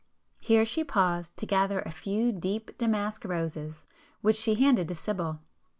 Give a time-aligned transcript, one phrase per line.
[0.39, 3.85] Here she paused to gather a few deep damask roses,
[4.21, 5.41] which she handed to Sibyl.